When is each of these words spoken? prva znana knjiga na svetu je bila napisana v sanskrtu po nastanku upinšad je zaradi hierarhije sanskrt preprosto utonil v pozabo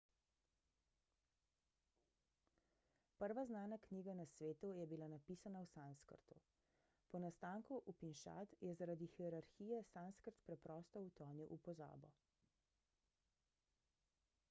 prva 3.19 3.43
znana 3.49 3.77
knjiga 3.87 4.13
na 4.19 4.25
svetu 4.31 4.71
je 4.77 4.87
bila 4.93 5.07
napisana 5.11 5.61
v 5.61 5.67
sanskrtu 5.73 6.37
po 7.11 7.21
nastanku 7.25 7.77
upinšad 7.93 8.55
je 8.69 8.73
zaradi 8.81 9.09
hierarhije 9.17 9.83
sanskrt 9.91 10.39
preprosto 10.49 11.03
utonil 11.11 11.53
v 11.53 11.61
pozabo 11.69 12.11